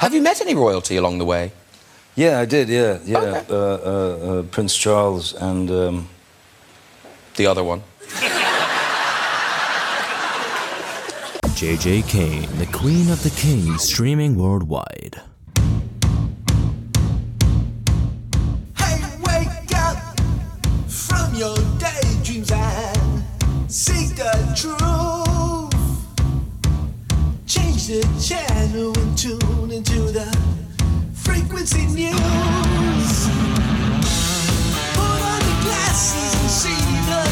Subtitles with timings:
[0.00, 1.52] Have you met any royalty along the way?
[2.14, 2.68] Yeah, I did.
[2.68, 3.18] Yeah, yeah.
[3.18, 3.46] Okay.
[3.50, 6.08] Uh, uh, uh, Prince Charles and um,
[7.36, 7.82] The other one.
[11.58, 15.20] JJ Kane, the Queen of the Kings, streaming worldwide.
[18.76, 19.98] Hey, wake up
[20.88, 23.24] from your daydreams and
[23.68, 24.97] seek the truth.
[27.88, 30.28] The channel and tune into the
[31.14, 33.28] frequency news.
[34.92, 37.27] Put on the glasses and see the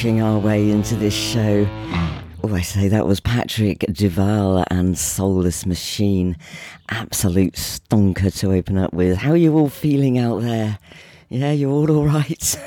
[0.00, 1.66] rocking our way into this show.
[1.66, 2.22] Mm.
[2.42, 6.38] Oh, I say that was Patrick Doval and Soulless Machine.
[6.88, 9.18] Absolute stonker to open up with.
[9.18, 10.78] How are you all feeling out there?
[11.28, 12.58] Yeah, you're all alright?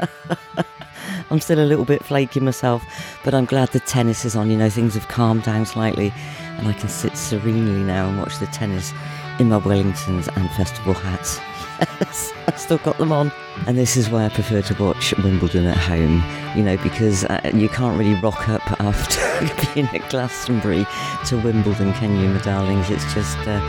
[1.30, 2.82] I'm still a little bit flaky myself,
[3.22, 4.50] but I'm glad the tennis is on.
[4.50, 6.12] You know, things have calmed down slightly,
[6.58, 8.92] and I can sit serenely now and watch the tennis
[9.38, 11.38] in my Wellingtons and festival hats.
[11.80, 13.32] I've still got them on.
[13.66, 16.22] And this is why I prefer to watch Wimbledon at home,
[16.56, 19.20] you know, because uh, you can't really rock up after
[19.74, 20.86] being at Glastonbury
[21.26, 22.90] to Wimbledon, can you, my darlings?
[22.90, 23.60] It's just, uh,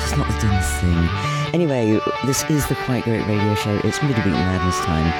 [0.00, 1.54] just not the done thing.
[1.54, 3.80] Anyway, this is the Quite Great Radio Show.
[3.84, 5.12] It's midweek madness time,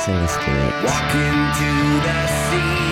[0.00, 0.82] so let's do it.
[2.02, 2.85] The sea.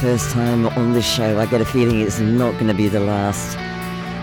[0.00, 1.38] first time on the show.
[1.38, 3.56] I get a feeling it's not going to be the last.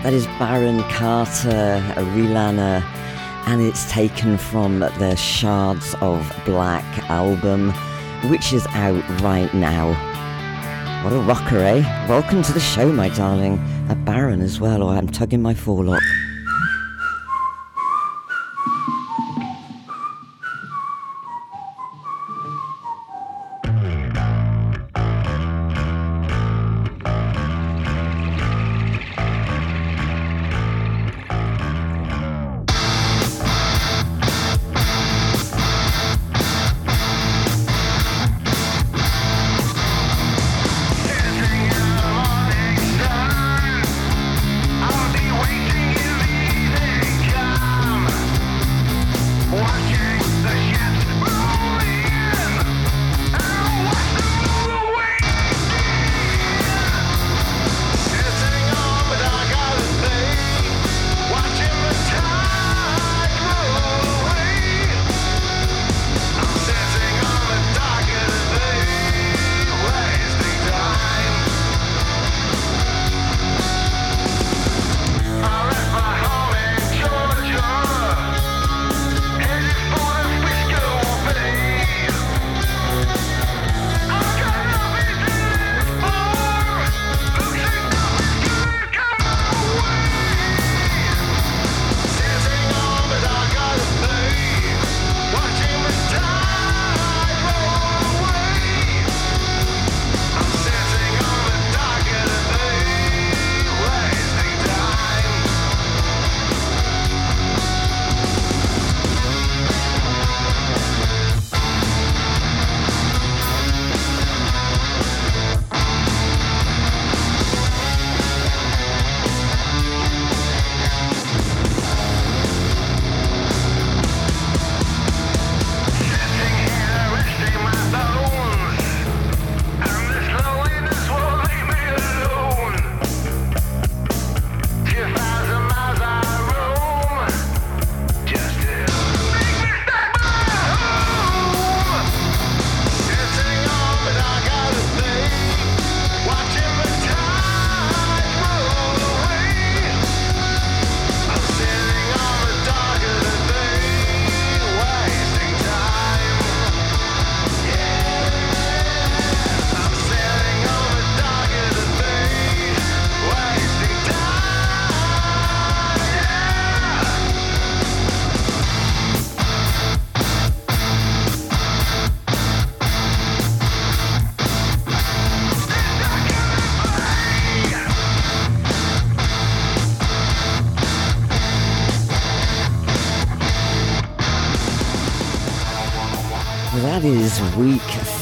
[0.04, 2.84] That is Baron Carta, a Relaner,
[3.48, 7.72] and it's taken from the Shards of Black album,
[8.30, 9.90] which is out right now.
[11.04, 11.82] What a rocker, eh?
[12.08, 13.60] Welcome to the show, my darling.
[13.90, 16.04] A Baron as well, or I'm tugging my forelock.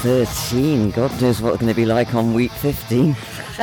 [0.10, 0.90] 13.
[0.90, 3.12] God knows what's going to be like on week 15.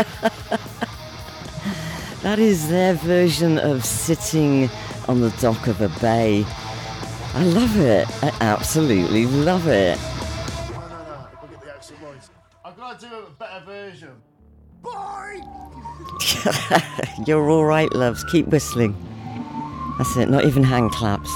[2.22, 4.70] that is their version of sitting
[5.08, 6.44] on the dock of a bay.
[7.34, 8.06] I love it.
[8.22, 9.98] I absolutely love it.
[12.64, 14.12] I've to do a better version.
[14.82, 15.40] Boy!
[17.26, 18.22] You're all right, loves.
[18.22, 18.94] Keep whistling.
[19.98, 20.28] That's it.
[20.28, 21.32] Not even hand claps.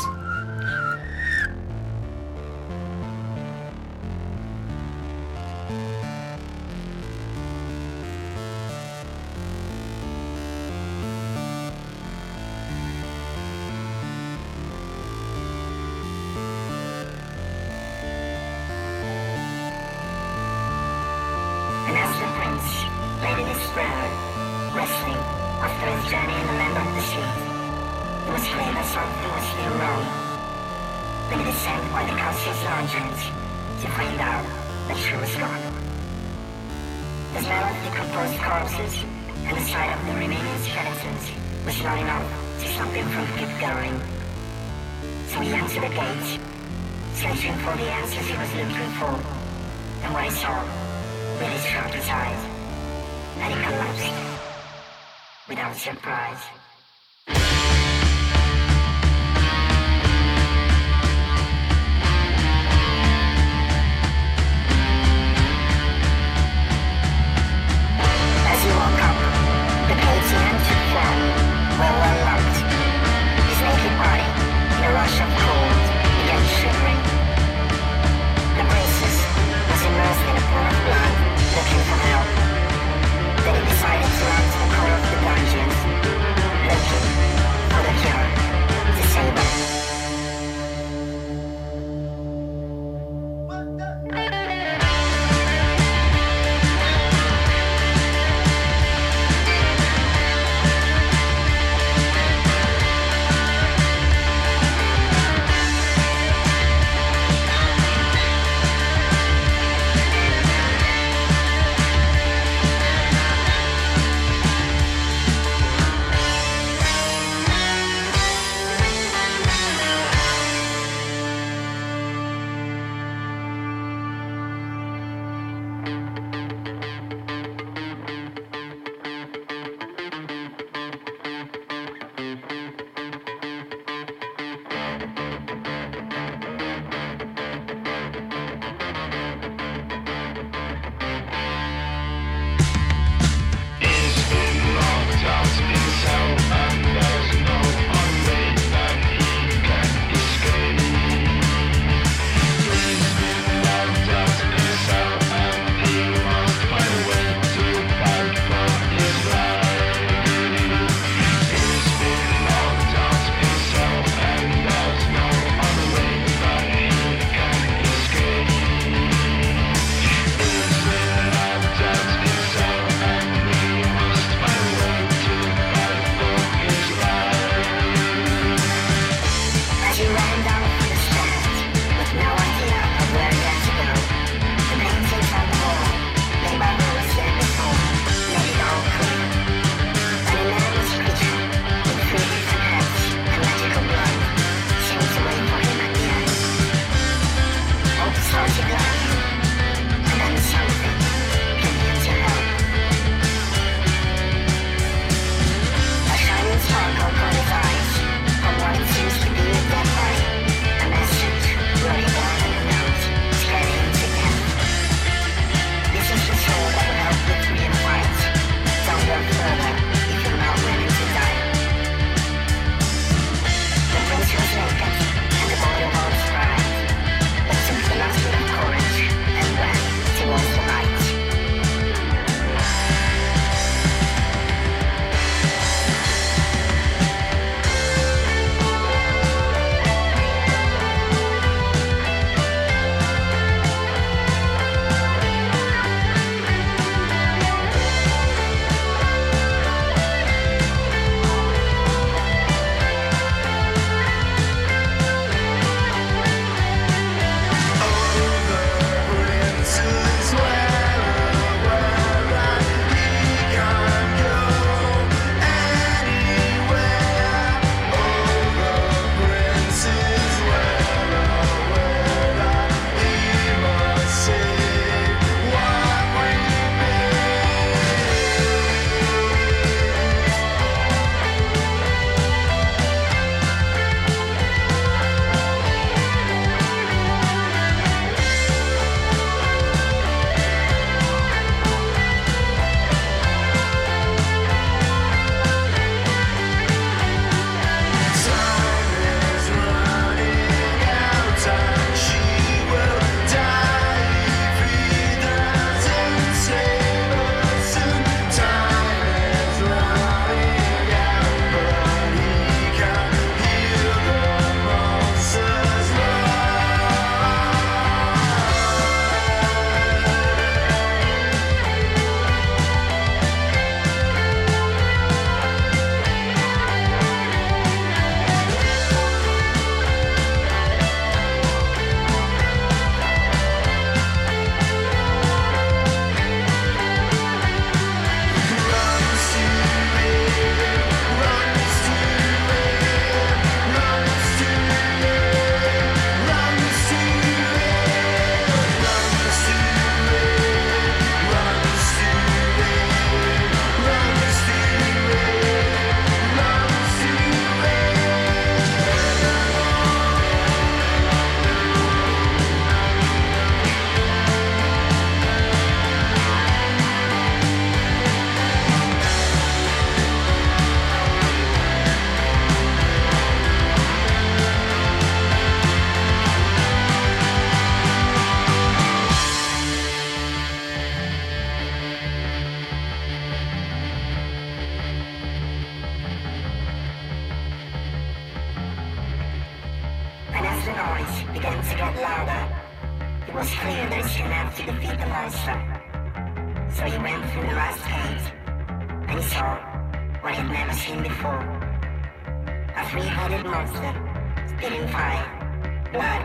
[405.92, 406.22] Blood,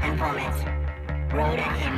[0.00, 0.54] and vomit,
[1.32, 1.94] roared at him.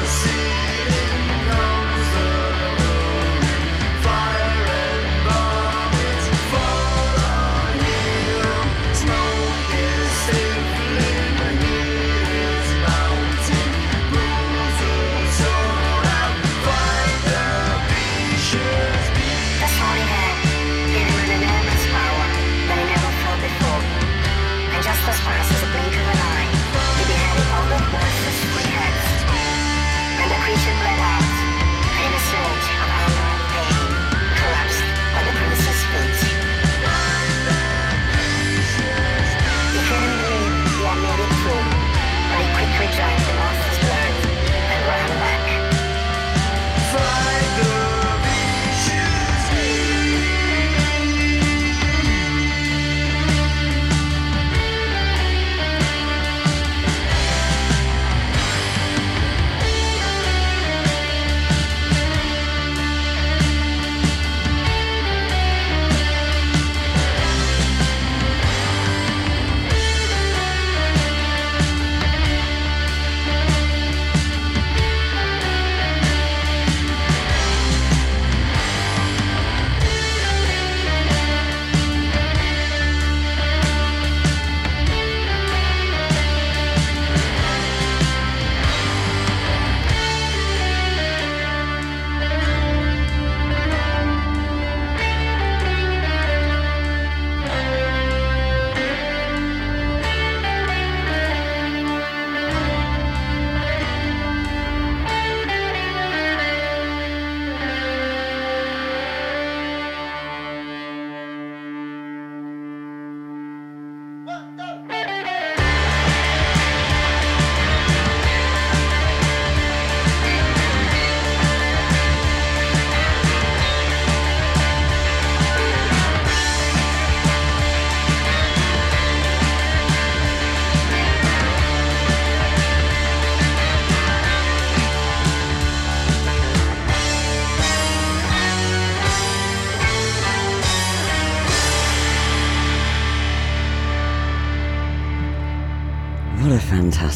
[0.00, 0.61] The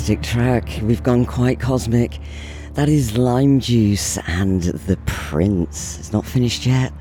[0.07, 0.83] fantastic track.
[0.83, 2.21] We've gone quite cosmic.
[2.75, 5.99] That is Lime Juice and The Prince.
[5.99, 6.93] It's not finished yet.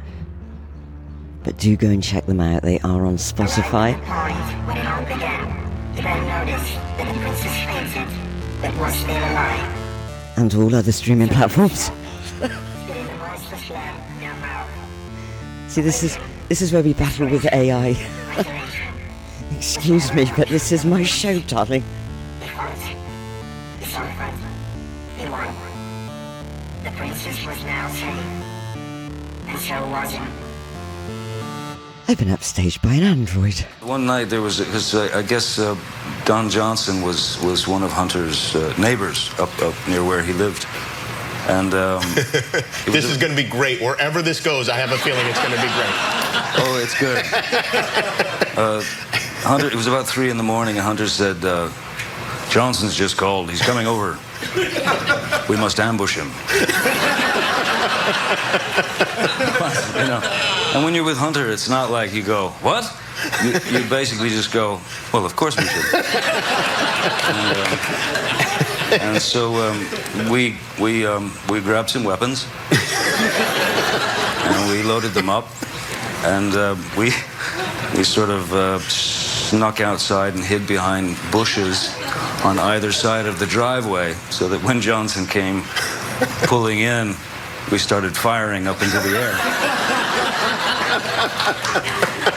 [1.43, 2.63] But do go and check them out.
[2.63, 3.93] They are on Spotify.
[4.65, 7.49] when it all began, noticed that the
[7.93, 10.37] fainted, but was still alive.
[10.37, 11.91] And all other streaming platforms.
[12.39, 14.69] Spitting the monster's blood in their mouth.
[15.67, 16.17] See, this is
[16.49, 17.95] this is where we battle with AI.
[19.57, 21.83] Excuse me, but this is my show, darling.
[27.23, 27.87] The was now.
[29.47, 30.27] And so was him.
[32.07, 33.55] I've been upstaged by an android.
[33.81, 35.77] One night there was, because uh, I guess uh,
[36.25, 40.67] Don Johnson was, was one of Hunter's uh, neighbors up, up near where he lived.
[41.47, 43.81] And um, it was This is going to be great.
[43.81, 45.95] Wherever this goes, I have a feeling it's going to be great.
[46.57, 47.17] Oh, it's good.
[48.57, 48.81] uh,
[49.43, 51.69] Hunter, it was about three in the morning, and Hunter said, uh,
[52.49, 53.49] Johnson's just called.
[53.49, 54.17] He's coming over.
[55.49, 56.27] We must ambush him.
[59.95, 60.21] you know,
[60.73, 62.83] and when you're with Hunter, it's not like you go, what?
[63.43, 64.79] You, you basically just go,
[65.13, 65.95] well, of course we should.
[65.95, 72.47] And, uh, and so um, we, we, um, we grabbed some weapons
[74.45, 75.47] and we loaded them up
[76.25, 77.11] and uh, we
[77.95, 78.79] we sort of uh,
[79.45, 81.95] snuck outside and hid behind bushes
[82.43, 85.61] on either side of the driveway so that when Johnson came
[86.47, 87.13] pulling in,
[87.71, 89.37] we started firing up into the air.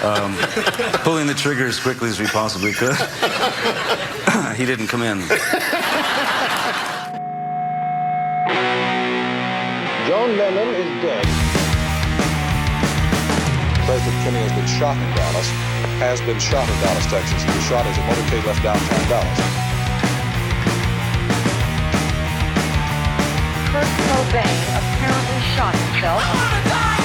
[0.04, 0.36] Um,
[1.02, 2.94] pulling the trigger as quickly as we possibly could.
[4.56, 5.18] he didn't come in.
[10.06, 11.37] John Lennon is dead.
[14.08, 15.48] President Kennedy has been shot in Dallas,
[16.00, 17.42] has been shot in Dallas, Texas.
[17.42, 19.38] He was shot as a motorcade left downtown Dallas.
[23.68, 26.97] Kurt Cobain apparently shot himself.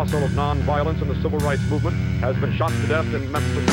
[0.00, 3.68] apostle of nonviolence in the civil rights movement, has been shot to death in Memphis.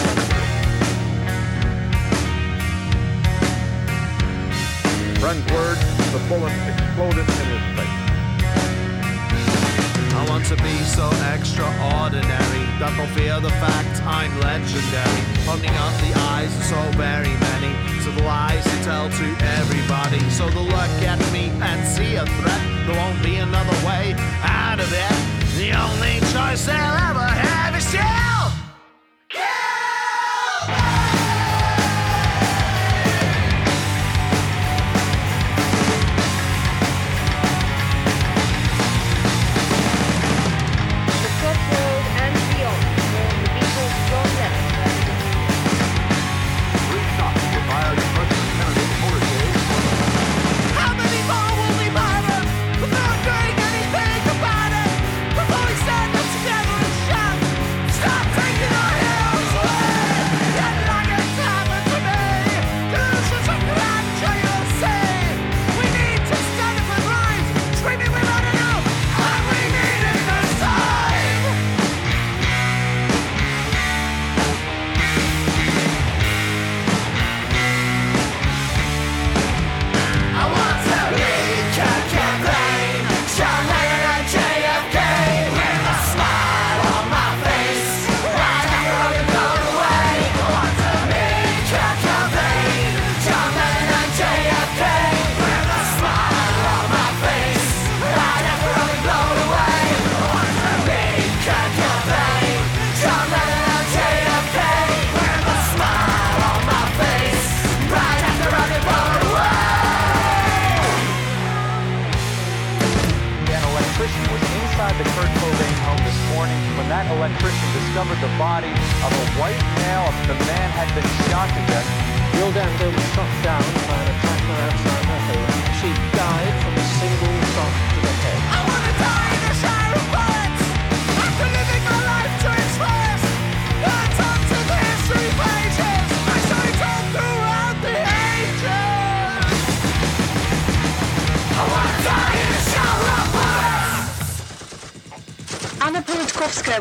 [5.23, 5.77] Friend's word,
[6.11, 7.97] the bullet exploded in his face.
[10.19, 15.23] I want to be so extraordinary that they'll fear the fact I'm legendary.
[15.47, 17.71] Opening up the eyes of so very many,
[18.03, 20.19] so the lies to tell to everybody.
[20.31, 22.61] So they'll look at me and see a threat.
[22.85, 24.11] There won't be another way
[24.43, 25.36] out of it.
[25.57, 28.36] The only choice they'll ever have is you.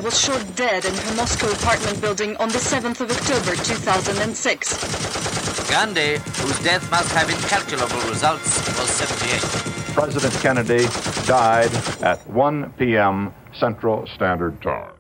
[0.03, 5.71] Was shot dead in her Moscow apartment building on the 7th of October 2006.
[5.71, 9.41] Gandhi, whose death must have incalculable results, was 78.
[9.95, 10.87] President Kennedy
[11.27, 13.35] died at 1 p.m.
[13.59, 14.96] Central Standard Time.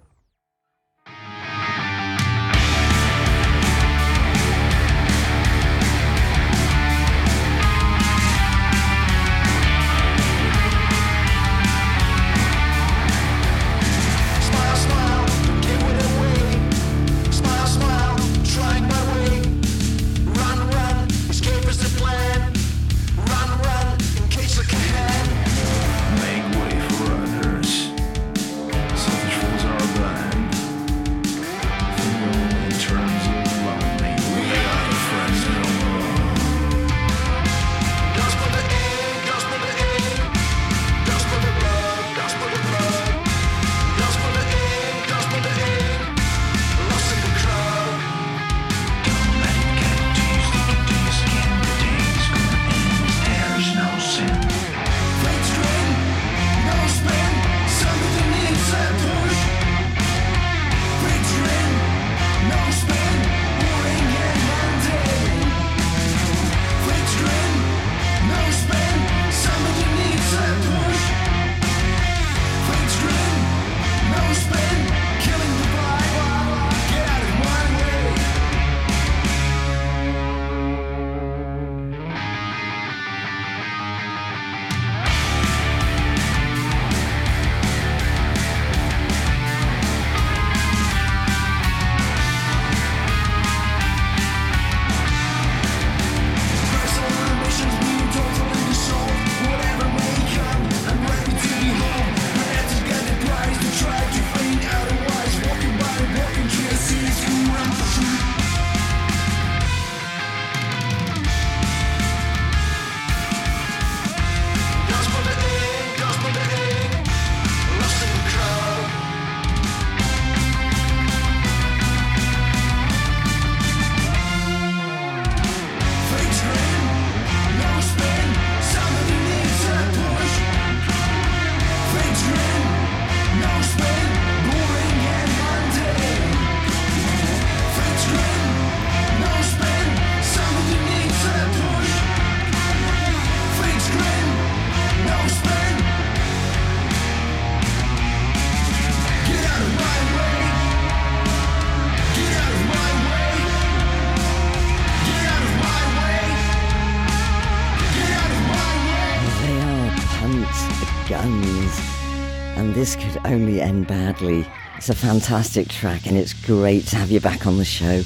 [164.18, 168.02] It's a fantastic track and it's great to have you back on the show.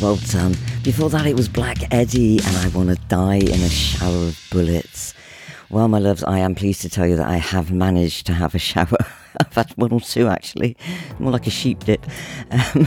[0.00, 0.54] Well done.
[0.84, 4.40] Before that, it was Black Eddy and I Want to Die in a Shower of
[4.52, 5.12] Bullets.
[5.68, 8.54] Well, my loves, I am pleased to tell you that I have managed to have
[8.54, 8.96] a shower.
[9.40, 10.76] I've had one or two actually,
[11.18, 12.06] more like a sheep dip.
[12.52, 12.86] Um,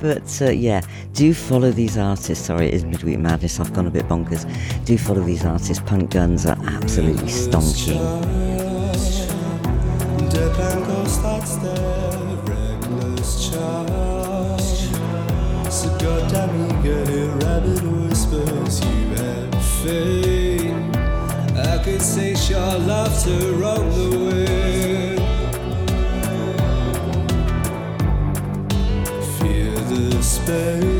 [0.00, 0.80] but uh, yeah,
[1.12, 2.46] do follow these artists.
[2.46, 3.60] Sorry, it is Midweek Madness.
[3.60, 4.46] I've gone a bit bonkers.
[4.86, 5.82] Do follow these artists.
[5.84, 8.71] Punt Guns are absolutely stonking.
[10.32, 14.88] Death and ghost starts their reckless charge.
[15.70, 20.90] So goddamn eager, rabbit whispers you had fame.
[21.54, 25.16] I could say your laughter on the way.
[29.38, 30.91] Fear the space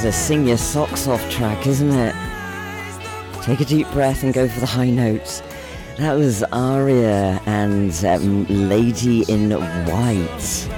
[0.00, 2.14] is a sing your socks off track, isn't it?
[3.42, 5.42] Take a deep breath and go for the high notes.
[5.98, 10.68] That was Aria and um, Lady in White.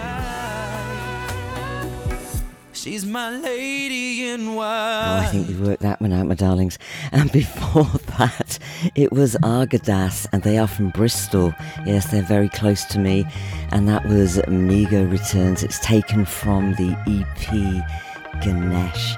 [2.73, 4.65] She's my lady in white.
[4.65, 6.81] Oh, I think we worked that one out, my darlings.
[7.13, 7.85] And before
[8.19, 8.59] that,
[8.97, 11.55] it was Argadas, and they are from Bristol.
[11.87, 13.25] Yes, they're very close to me.
[13.71, 15.63] And that was Meagre Returns.
[15.63, 18.12] It's taken from the EP
[18.43, 19.15] Ganesh.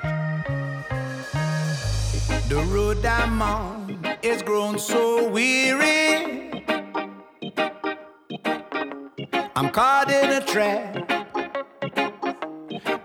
[2.51, 6.51] The road I'm on is grown so weary.
[9.57, 11.09] I'm caught in a trap.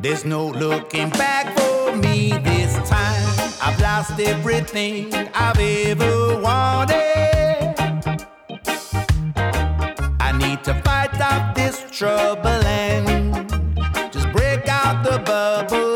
[0.01, 3.53] There's no looking back for me this time.
[3.61, 6.97] I've lost everything I've ever wanted.
[10.20, 13.49] I need to fight out this trouble and
[14.11, 15.88] just break out the bubble.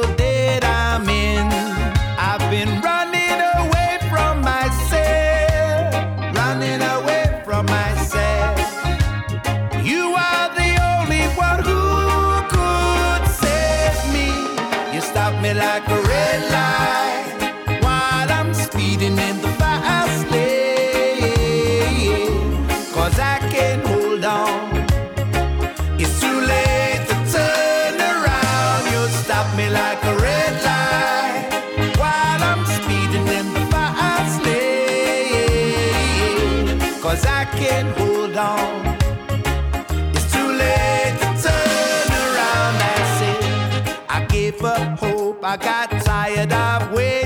[45.53, 47.22] I got tired of waiting.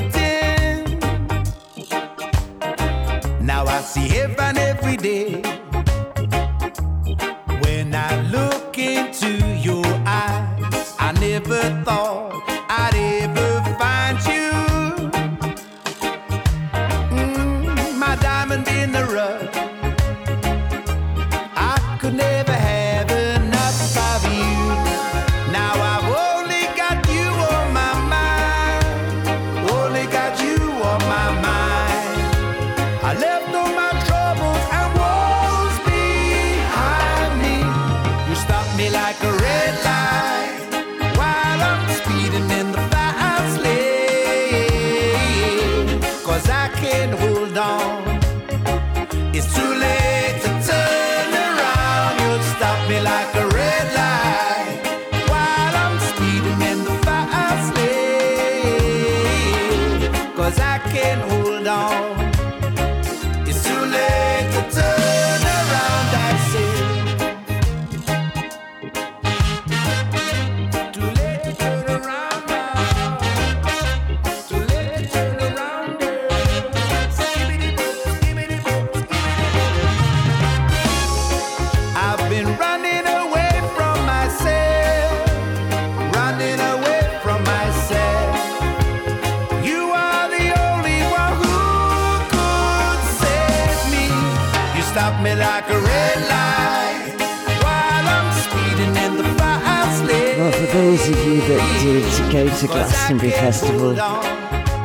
[95.28, 97.16] Me like a red light
[97.62, 100.40] while I'm speeding in the fast lane.
[100.40, 103.92] Well, for those of you that did go to Glastonbury Festival,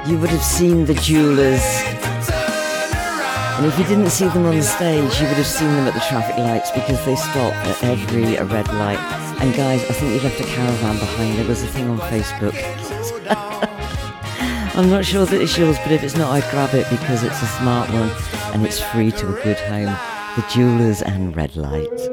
[0.04, 1.62] you would have seen the Dualers.
[3.56, 5.94] And if you didn't see them on the stage, you would have seen them at
[5.94, 8.98] the traffic lights because they stop at every red light.
[9.40, 11.38] And guys, I think you left a caravan behind.
[11.38, 12.58] There was a thing on Facebook.
[14.74, 17.40] I'm not sure that it's yours, but if it's not, I'd grab it because it's
[17.42, 18.10] a smart one
[18.54, 20.11] and it's free to a good home.
[20.34, 22.11] The Dualers and Red Light.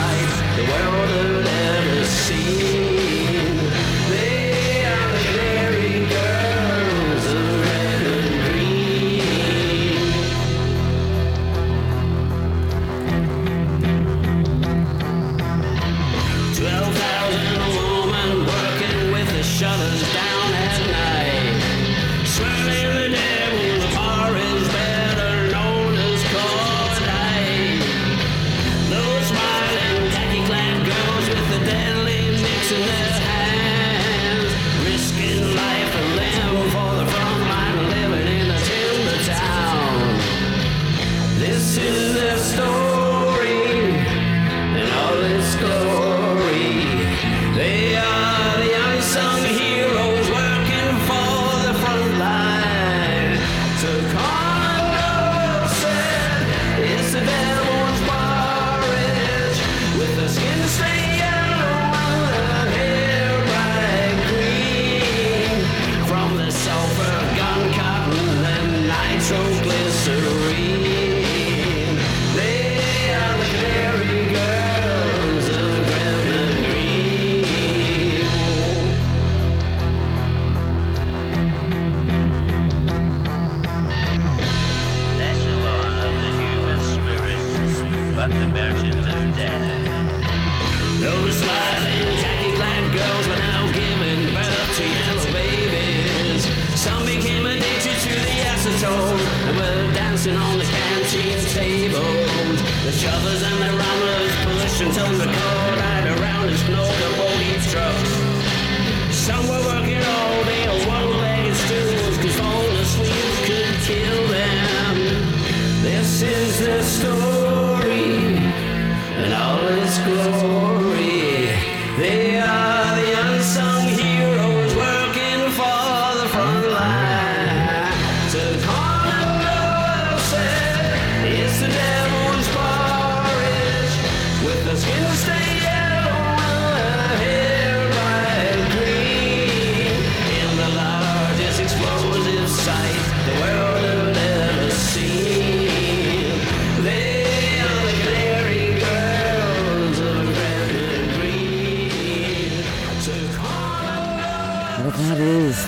[0.00, 0.56] sight.
[0.56, 1.29] The world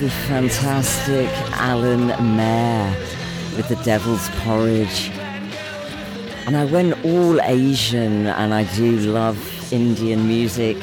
[0.03, 2.91] the fantastic Alan Mair
[3.55, 5.11] with the Devil's Porridge.
[6.45, 9.39] And I went all Asian, and I do love
[9.73, 10.77] Indian music.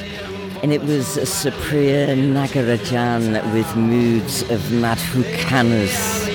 [0.63, 6.29] And it was Supriya Nagarajan with moods of Madhukauns.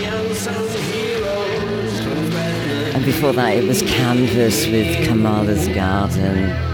[2.95, 6.74] And before that, it was Kanvas with Kamala's Garden.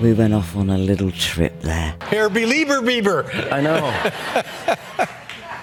[0.00, 1.96] we went off on a little trip there.
[2.10, 3.52] Here, believer Bieber.
[3.52, 5.06] I know.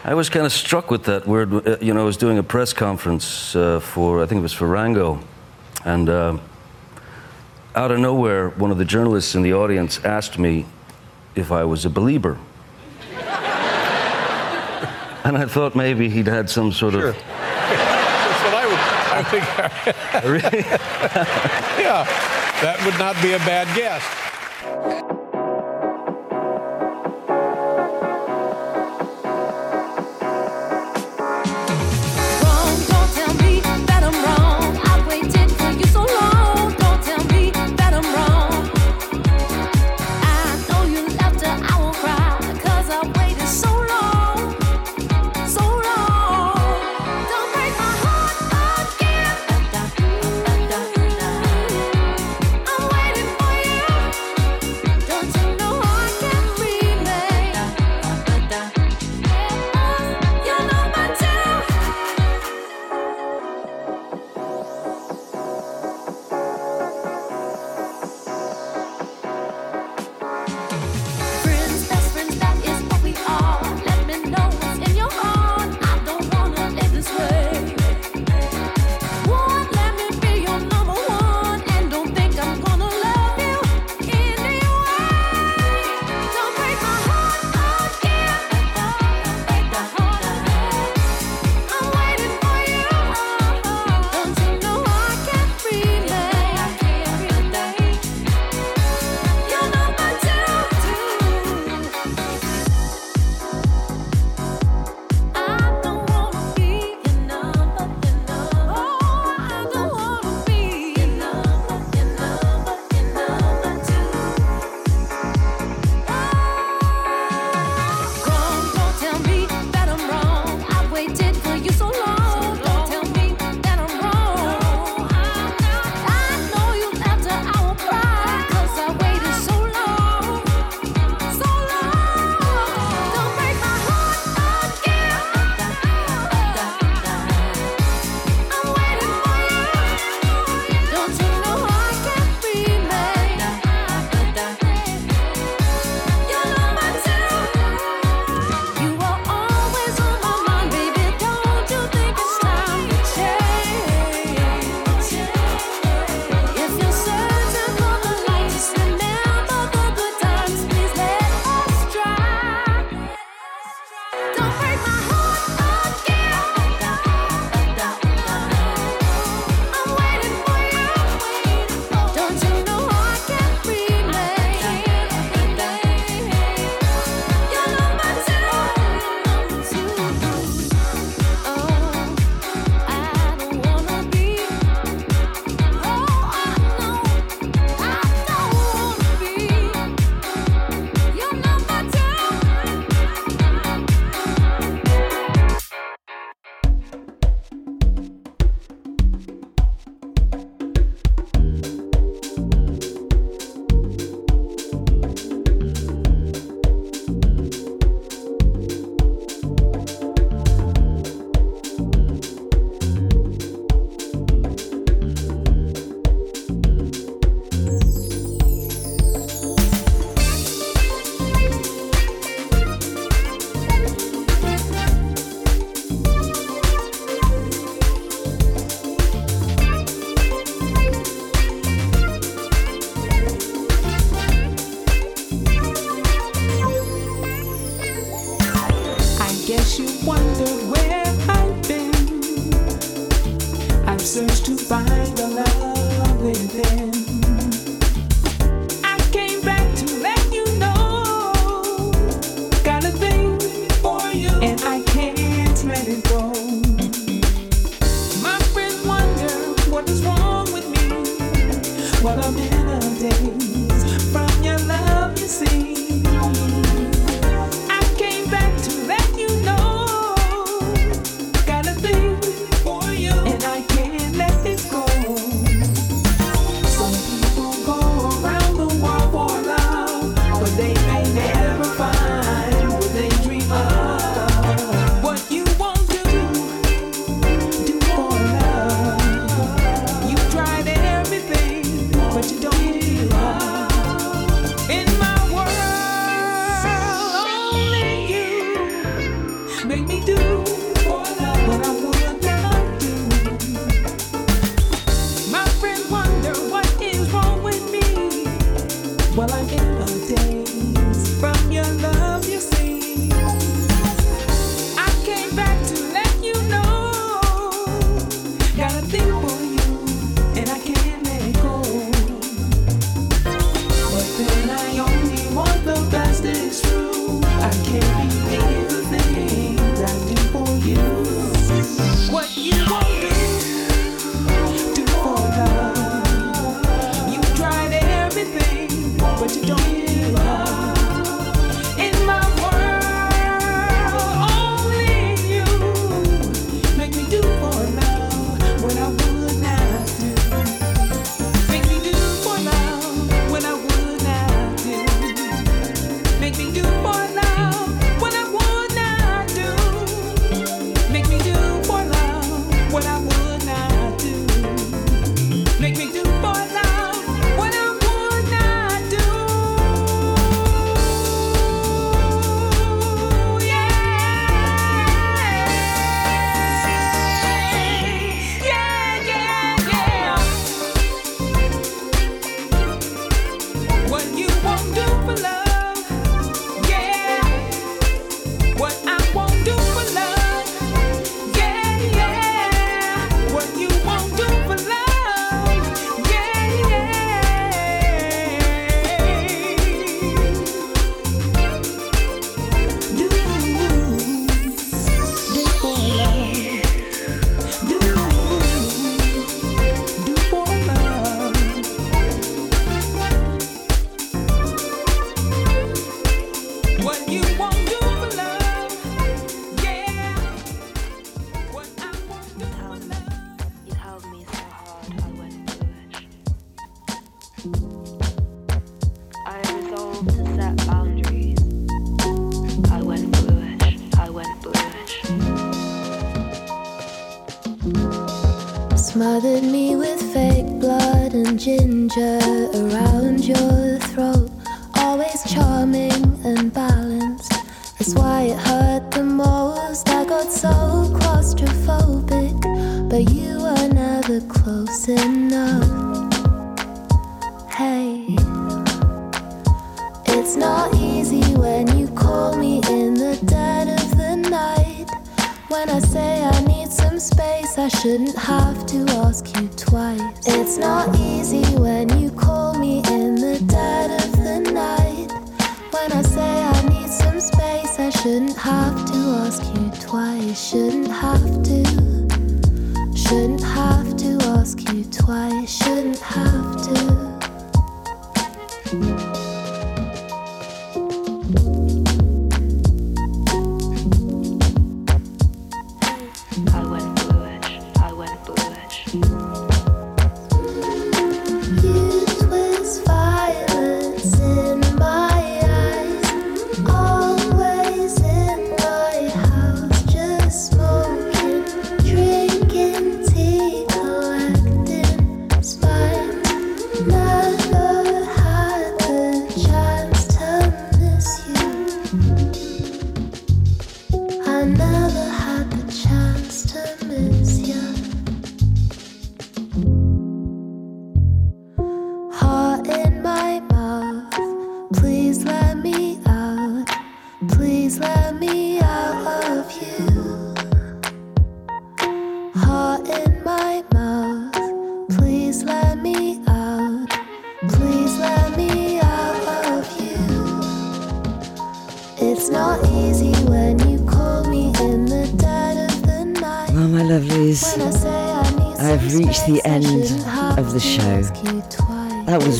[0.03, 1.67] I was kind of struck with that word.
[1.67, 4.53] Uh, you know, I was doing a press conference uh, for, I think it was
[4.53, 5.19] for Rango,
[5.83, 6.37] and uh,
[7.75, 10.65] out of nowhere, one of the journalists in the audience asked me
[11.35, 12.37] if I was a believer.
[15.23, 17.09] and I thought maybe he'd had some sort sure.
[17.09, 17.15] of.
[17.15, 18.79] That's what I would.
[19.15, 19.43] I think.
[20.43, 20.59] really?
[21.81, 22.03] yeah,
[22.61, 24.24] that would not be a bad guess.
[24.83, 25.05] Bye.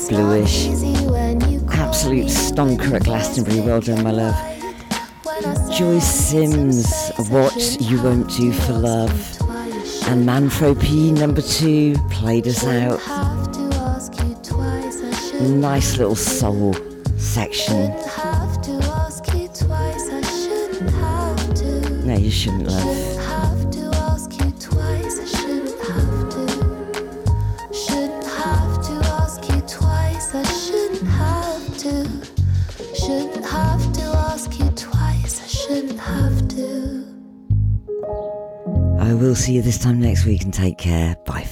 [0.09, 0.67] bluish.
[1.71, 3.61] Absolute stonker at Glastonbury.
[3.61, 4.35] Well done, my love.
[5.77, 9.11] Joyce Sims, What You Won't Do for Love.
[10.07, 12.99] And Manfro P number two played us out.
[15.41, 16.75] Nice little soul
[17.17, 17.89] section.
[22.05, 23.14] No, you shouldn't, love.
[39.45, 41.15] See you this time next week and take care.
[41.23, 41.45] Bye.